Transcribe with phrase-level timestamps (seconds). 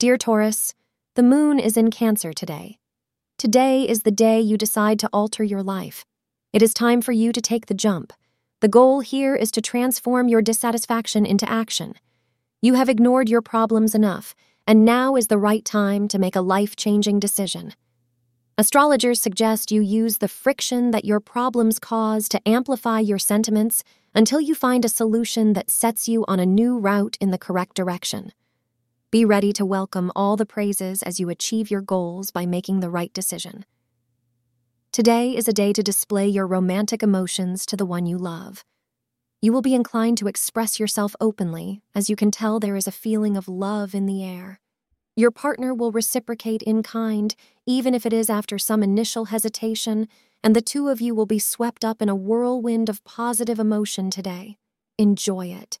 [0.00, 0.72] Dear Taurus,
[1.14, 2.78] the moon is in Cancer today.
[3.36, 6.06] Today is the day you decide to alter your life.
[6.54, 8.14] It is time for you to take the jump.
[8.60, 11.96] The goal here is to transform your dissatisfaction into action.
[12.62, 14.34] You have ignored your problems enough,
[14.66, 17.74] and now is the right time to make a life changing decision.
[18.56, 24.40] Astrologers suggest you use the friction that your problems cause to amplify your sentiments until
[24.40, 28.32] you find a solution that sets you on a new route in the correct direction.
[29.12, 32.88] Be ready to welcome all the praises as you achieve your goals by making the
[32.88, 33.64] right decision.
[34.92, 38.64] Today is a day to display your romantic emotions to the one you love.
[39.42, 42.92] You will be inclined to express yourself openly, as you can tell there is a
[42.92, 44.60] feeling of love in the air.
[45.16, 47.34] Your partner will reciprocate in kind,
[47.66, 50.06] even if it is after some initial hesitation,
[50.44, 54.08] and the two of you will be swept up in a whirlwind of positive emotion
[54.08, 54.56] today.
[54.98, 55.80] Enjoy it.